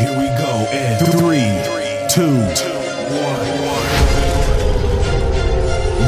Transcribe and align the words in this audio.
Here 0.00 0.16
we 0.16 0.28
go 0.40 0.66
in 0.72 0.96
three, 1.12 1.44
two, 2.08 2.32
one. 3.20 3.44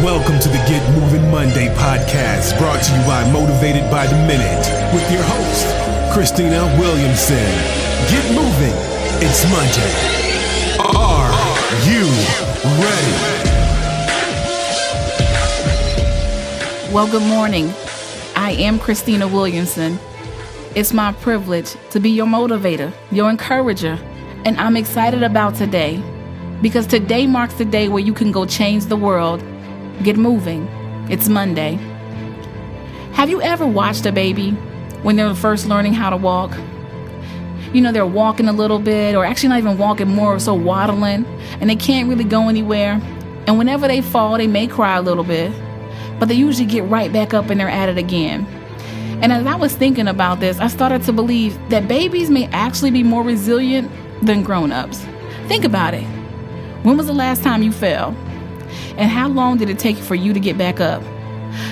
Welcome 0.03 0.39
to 0.41 0.49
the 0.49 0.57
Get 0.67 0.81
Moving 0.99 1.31
Monday 1.31 1.69
podcast, 1.75 2.57
brought 2.57 2.83
to 2.85 2.93
you 2.97 3.03
by 3.07 3.31
Motivated 3.31 3.91
by 3.91 4.07
the 4.07 4.17
Minute, 4.27 4.65
with 4.95 5.13
your 5.13 5.23
host, 5.23 5.67
Christina 6.15 6.65
Williamson. 6.81 7.37
Get 8.09 8.25
moving. 8.35 8.73
It's 9.21 9.45
Monday. 9.53 9.93
Are 10.81 11.31
you 11.85 12.09
ready? 12.81 13.17
Well, 16.95 17.11
good 17.11 17.29
morning. 17.29 17.75
I 18.37 18.53
am 18.53 18.79
Christina 18.79 19.29
Williamson. 19.29 19.99
It's 20.75 20.95
my 20.95 21.13
privilege 21.13 21.77
to 21.91 22.01
be 22.01 22.09
your 22.09 22.25
motivator, 22.25 22.95
your 23.11 23.29
encourager, 23.29 23.99
and 24.47 24.57
I'm 24.57 24.75
excited 24.75 25.23
about 25.23 25.55
today 25.55 26.03
because 26.63 26.87
today 26.87 27.27
marks 27.27 27.53
the 27.55 27.67
day 27.67 27.89
where 27.89 28.03
you 28.03 28.15
can 28.15 28.33
go 28.33 28.47
change 28.47 28.87
the 28.87 28.97
world. 28.97 29.45
Get 30.03 30.17
moving. 30.17 30.67
It's 31.11 31.29
Monday. 31.29 31.75
Have 33.13 33.29
you 33.29 33.43
ever 33.43 33.67
watched 33.67 34.07
a 34.07 34.13
baby 34.13 34.53
when 35.03 35.17
they're 35.17 35.35
first 35.35 35.67
learning 35.67 35.93
how 35.93 36.09
to 36.09 36.17
walk? 36.17 36.57
You 37.75 37.83
know, 37.83 37.93
they're 37.93 38.07
walking 38.07 38.49
a 38.49 38.53
little 38.55 38.79
bit, 38.79 39.15
or 39.15 39.27
actually 39.27 39.51
not 39.51 39.59
even 39.59 39.77
walking, 39.77 40.09
more 40.09 40.39
so 40.39 40.55
waddling, 40.55 41.27
and 41.61 41.69
they 41.69 41.77
can't 41.77 42.09
really 42.09 42.25
go 42.25 42.49
anywhere. 42.49 42.99
And 43.47 43.59
whenever 43.59 43.87
they 43.89 44.01
fall, 44.01 44.39
they 44.39 44.47
may 44.47 44.67
cry 44.69 44.97
a 44.97 45.03
little 45.03 45.25
bit, 45.25 45.53
but 46.19 46.29
they 46.29 46.35
usually 46.35 46.67
get 46.67 46.85
right 46.85 47.13
back 47.13 47.35
up 47.35 47.51
and 47.51 47.61
they're 47.61 47.69
at 47.69 47.91
it 47.91 47.99
again. 47.99 48.47
And 49.23 49.33
as 49.33 49.47
I 49.47 49.55
was 49.55 49.75
thinking 49.75 50.09
about 50.09 50.41
this, 50.41 50.59
I 50.59 50.67
started 50.67 51.03
to 51.03 51.13
believe 51.13 51.59
that 51.71 51.87
babies 51.89 52.31
may 52.31 52.47
actually 52.47 52.91
be 52.91 53.03
more 53.03 53.23
resilient 53.23 53.91
than 54.23 54.43
grown 54.43 54.73
ups. 54.73 55.05
Think 55.47 55.65
about 55.65 55.95
it. 55.95 56.05
When 56.83 56.97
was 56.97 57.07
the 57.07 57.13
last 57.13 57.43
time 57.43 57.63
you 57.63 57.73
fell? 57.73 58.17
And 58.97 59.11
how 59.11 59.29
long 59.29 59.59
did 59.59 59.71
it 59.71 59.79
take 59.79 59.97
for 59.97 60.15
you 60.15 60.33
to 60.33 60.41
get 60.41 60.59
back 60.59 60.81
up? 60.81 61.03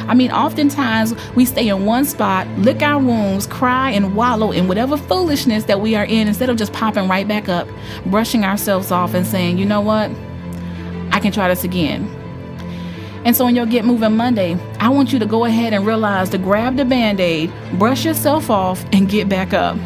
I 0.06 0.14
mean, 0.14 0.31
oftentimes 0.31 1.14
we 1.34 1.45
stay 1.45 1.69
in 1.69 1.86
one 1.86 2.05
spot, 2.05 2.47
lick 2.58 2.83
our 2.83 3.01
wounds, 3.01 3.47
cry, 3.47 3.91
and 3.91 4.14
wallow 4.14 4.53
in 4.53 4.69
whatever 4.69 4.97
foolishness 4.97 5.64
that 5.64 5.81
we 5.81 5.95
are 5.95 6.05
in 6.05 6.28
instead 6.28 6.51
of 6.51 6.56
just 6.56 6.73
popping 6.73 7.08
right 7.08 7.27
back 7.27 7.48
up, 7.48 7.67
brushing 8.06 8.45
ourselves 8.45 8.91
off, 8.91 9.14
and 9.14 9.27
saying, 9.27 9.58
you 9.58 9.64
know 9.64 9.81
what? 9.81 10.11
I 11.12 11.20
can 11.20 11.33
try 11.33 11.48
this 11.48 11.64
again. 11.64 12.20
And 13.25 13.37
so, 13.37 13.47
in 13.47 13.55
your 13.55 13.67
Get 13.67 13.85
Moving 13.85 14.17
Monday, 14.17 14.57
I 14.79 14.89
want 14.89 15.13
you 15.13 15.19
to 15.19 15.27
go 15.27 15.45
ahead 15.45 15.73
and 15.73 15.87
realize 15.87 16.31
to 16.31 16.39
grab 16.39 16.77
the 16.77 16.85
band 16.85 17.21
aid, 17.21 17.53
brush 17.75 18.05
yourself 18.05 18.49
off, 18.49 18.85
and 18.93 19.09
get 19.09 19.29
back 19.29 19.53
up. 19.53 19.77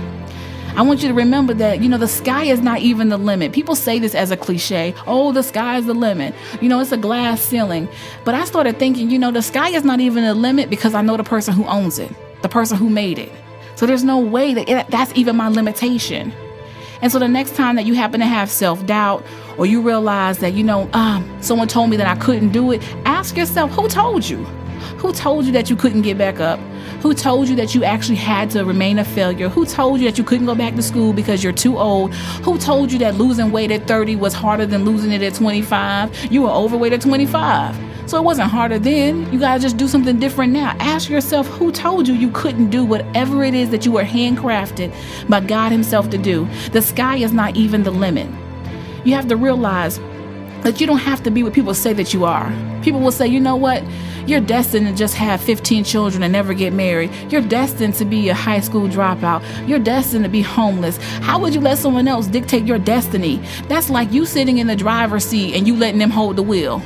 I 0.77 0.83
want 0.83 1.03
you 1.03 1.09
to 1.09 1.15
remember 1.15 1.55
that, 1.55 1.81
you 1.81 1.89
know, 1.89 1.99
the 1.99 2.09
sky 2.09 2.45
is 2.45 2.61
not 2.61 2.81
even 2.81 3.09
the 3.09 3.17
limit. 3.17 3.53
People 3.53 3.77
say 3.77 4.01
this 4.01 4.13
as 4.13 4.33
a 4.33 4.37
cliche 4.37 4.93
oh, 5.07 5.31
the 5.31 5.43
sky 5.43 5.79
is 5.79 5.87
the 5.87 5.95
limit. 5.95 6.35
You 6.61 6.69
know, 6.69 6.81
it's 6.81 6.91
a 6.91 6.97
glass 6.97 7.41
ceiling. 7.41 7.89
But 8.25 8.35
I 8.35 8.45
started 8.45 8.79
thinking, 8.79 9.09
you 9.09 9.19
know, 9.19 9.31
the 9.31 9.43
sky 9.43 9.69
is 9.69 9.85
not 9.85 10.01
even 10.01 10.25
the 10.25 10.35
limit 10.35 10.71
because 10.71 10.95
I 10.95 11.03
know 11.03 11.17
the 11.17 11.23
person 11.23 11.55
who 11.55 11.65
owns 11.67 12.01
it, 12.01 12.13
the 12.43 12.49
person 12.49 12.77
who 12.77 12.91
made 12.91 13.21
it. 13.21 13.31
So 13.77 13.87
there's 13.87 14.03
no 14.03 14.19
way 14.19 14.53
that 14.55 14.69
it, 14.69 14.89
that's 14.89 15.13
even 15.15 15.37
my 15.37 15.49
limitation. 15.49 16.33
And 17.03 17.13
so 17.13 17.19
the 17.19 17.29
next 17.29 17.55
time 17.55 17.77
that 17.77 17.85
you 17.85 17.95
happen 17.95 18.19
to 18.21 18.27
have 18.27 18.51
self 18.51 18.85
doubt 18.87 19.25
or 19.59 19.67
you 19.67 19.81
realize 19.81 20.39
that, 20.39 20.55
you 20.55 20.65
know, 20.65 20.89
um, 20.93 21.31
someone 21.41 21.69
told 21.69 21.91
me 21.91 21.97
that 21.99 22.07
I 22.07 22.17
couldn't 22.17 22.51
do 22.51 22.73
it, 22.73 22.83
ask 23.25 23.39
yourself, 23.39 23.71
who 23.71 23.89
told 23.89 24.29
you? 24.29 24.45
Who 24.99 25.11
told 25.11 25.47
you 25.47 25.53
that 25.53 25.71
you 25.71 25.77
couldn't 25.77 26.03
get 26.03 26.19
back 26.19 26.41
up? 26.41 26.59
Who 27.01 27.15
told 27.15 27.49
you 27.49 27.57
that 27.57 27.75
you 27.75 27.83
actually 27.83 28.17
had 28.17 28.51
to 28.51 28.67
remain 28.67 28.99
a 28.99 29.05
failure? 29.05 29.49
Who 29.49 29.65
told 29.65 29.99
you 30.01 30.11
that 30.11 30.19
you 30.19 30.25
couldn't 30.25 30.45
go 30.45 30.55
back 30.55 30.75
to 30.75 30.83
school 30.83 31.15
because 31.15 31.43
you're 31.43 31.55
too 31.55 31.79
old? 31.79 32.13
Who 32.45 32.59
told 32.59 32.93
you 32.93 32.99
that 32.99 33.15
losing 33.15 33.51
weight 33.51 33.71
at 33.71 33.89
30 33.89 34.17
was 34.17 34.35
harder 34.35 34.67
than 34.67 34.85
losing 34.85 35.11
it 35.11 35.23
at 35.23 35.33
25? 35.33 36.31
You 36.31 36.43
were 36.43 36.51
overweight 36.51 36.93
at 36.93 37.01
25. 37.01 37.75
So 38.11 38.19
it 38.19 38.25
wasn't 38.25 38.51
harder 38.51 38.79
then. 38.79 39.33
You 39.33 39.41
gotta 39.41 39.59
just 39.59 39.79
do 39.79 39.89
something 39.89 40.19
different 40.19 40.53
now. 40.53 40.77
Ask 40.79 41.09
yourself 41.09 41.47
who 41.47 41.73
told 41.73 42.07
you 42.07 42.13
you 42.13 42.31
couldn't 42.33 42.69
do 42.69 42.85
whatever 42.85 43.43
it 43.43 43.55
is 43.55 43.71
that 43.71 43.87
you 43.87 43.93
were 43.93 44.05
handcrafted 44.05 44.93
by 45.31 45.41
God 45.41 45.73
Himself 45.73 46.11
to 46.11 46.19
do. 46.19 46.47
The 46.73 46.83
sky 46.83 47.17
is 47.17 47.33
not 47.33 47.57
even 47.57 47.85
the 47.85 47.91
limit. 47.91 48.29
You 49.05 49.15
have 49.15 49.29
to 49.29 49.37
realize 49.37 49.99
that 50.65 50.81
you 50.81 50.87
don't 50.87 50.99
have 50.99 51.23
to 51.23 51.31
be 51.31 51.43
what 51.43 51.53
people 51.53 51.75
say 51.75 51.93
that 51.93 52.13
you 52.13 52.25
are. 52.25 52.51
People 52.83 53.01
will 53.01 53.13
say, 53.13 53.27
you 53.27 53.39
know 53.39 53.55
what? 53.55 53.85
You're 54.27 54.41
destined 54.41 54.87
to 54.87 54.95
just 54.95 55.15
have 55.15 55.43
15 55.43 55.85
children 55.85 56.23
and 56.23 56.33
never 56.33 56.55
get 56.55 56.73
married. 56.73 57.11
You're 57.31 57.43
destined 57.43 57.95
to 57.97 58.07
be 58.07 58.31
a 58.31 58.35
high 58.35 58.61
school 58.61 58.89
dropout. 58.89 59.43
You're 59.69 59.79
destined 59.79 60.25
to 60.25 60.31
be 60.31 60.41
homeless. 60.41 60.97
How 61.21 61.39
would 61.39 61.55
you 61.55 61.61
let 61.61 61.77
someone 61.77 62.09
else 62.09 62.27
dictate 62.27 62.65
your 62.65 62.79
destiny? 62.79 63.43
That's 63.69 63.91
like 63.91 64.11
you 64.11 64.25
sitting 64.25 64.57
in 64.57 64.67
the 64.67 64.75
driver's 64.75 65.27
seat 65.27 65.55
and 65.55 65.67
you 65.67 65.77
letting 65.77 65.99
them 65.99 66.11
hold 66.11 66.37
the 66.37 66.43
wheel. 66.43 66.83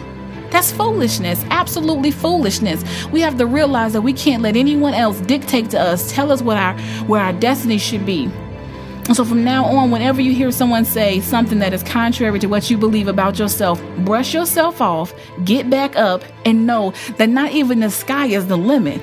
That's 0.50 0.72
foolishness, 0.72 1.44
absolutely 1.50 2.10
foolishness. 2.10 2.82
We 3.12 3.20
have 3.20 3.38
to 3.38 3.46
realize 3.46 3.92
that 3.92 4.00
we 4.00 4.12
can't 4.12 4.42
let 4.42 4.56
anyone 4.56 4.94
else 4.94 5.20
dictate 5.20 5.70
to 5.70 5.80
us, 5.80 6.10
tell 6.10 6.32
us 6.32 6.42
what 6.42 6.56
our 6.56 6.76
where 7.06 7.22
our 7.22 7.34
destiny 7.34 7.78
should 7.78 8.04
be. 8.04 8.30
And 9.08 9.16
so 9.16 9.24
from 9.24 9.42
now 9.42 9.64
on, 9.64 9.90
whenever 9.90 10.20
you 10.20 10.34
hear 10.34 10.52
someone 10.52 10.84
say 10.84 11.20
something 11.20 11.60
that 11.60 11.72
is 11.72 11.82
contrary 11.82 12.38
to 12.40 12.46
what 12.46 12.68
you 12.68 12.76
believe 12.76 13.08
about 13.08 13.38
yourself, 13.38 13.82
brush 14.00 14.34
yourself 14.34 14.82
off, 14.82 15.14
get 15.44 15.70
back 15.70 15.96
up, 15.96 16.22
and 16.44 16.66
know 16.66 16.92
that 17.16 17.30
not 17.30 17.52
even 17.52 17.80
the 17.80 17.90
sky 17.90 18.26
is 18.26 18.48
the 18.48 18.58
limit. 18.58 19.00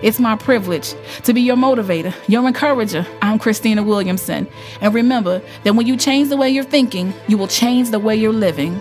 It's 0.00 0.20
my 0.20 0.36
privilege 0.36 0.94
to 1.24 1.34
be 1.34 1.40
your 1.40 1.56
motivator, 1.56 2.14
your 2.28 2.46
encourager. 2.46 3.04
I'm 3.20 3.40
Christina 3.40 3.82
Williamson. 3.82 4.46
And 4.80 4.94
remember 4.94 5.42
that 5.64 5.74
when 5.74 5.88
you 5.88 5.96
change 5.96 6.28
the 6.28 6.36
way 6.36 6.48
you're 6.50 6.62
thinking, 6.62 7.12
you 7.26 7.36
will 7.36 7.48
change 7.48 7.90
the 7.90 7.98
way 7.98 8.14
you're 8.14 8.32
living. 8.32 8.80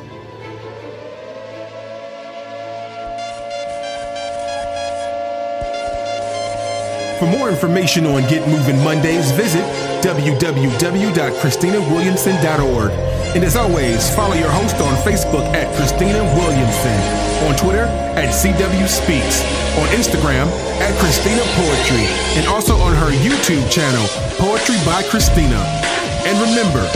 For 7.17 7.25
more 7.25 7.49
information 7.49 8.05
on 8.05 8.21
Get 8.29 8.47
Moving 8.47 8.77
Mondays, 8.83 9.31
visit 9.31 9.86
www.christinawilliamson.org. 10.03 12.91
And 13.35 13.43
as 13.43 13.55
always, 13.55 14.09
follow 14.15 14.35
your 14.35 14.49
host 14.49 14.77
on 14.77 14.95
Facebook 15.03 15.45
at 15.53 15.75
Christina 15.75 16.23
Williamson, 16.35 16.99
on 17.47 17.55
Twitter 17.55 17.85
at 18.17 18.33
CW 18.33 18.87
Speaks, 18.87 19.43
on 19.77 19.87
Instagram 19.93 20.47
at 20.81 20.97
Christina 20.99 21.43
Poetry, 21.53 22.07
and 22.39 22.47
also 22.47 22.75
on 22.77 22.95
her 22.95 23.11
YouTube 23.11 23.69
channel, 23.69 24.07
Poetry 24.39 24.77
by 24.85 25.03
Christina. 25.03 25.61
And 26.25 26.39
remember, 26.41 26.89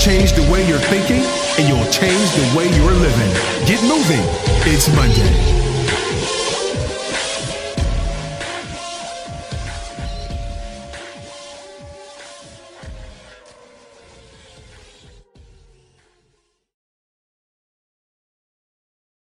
change 0.00 0.32
the 0.32 0.48
way 0.50 0.66
you're 0.66 0.78
thinking, 0.90 1.22
and 1.58 1.68
you'll 1.68 1.90
change 1.92 2.30
the 2.32 2.46
way 2.56 2.64
you're 2.76 2.94
living. 2.94 3.34
Get 3.66 3.82
moving. 3.84 4.24
It's 4.66 4.88
Monday. 4.96 5.53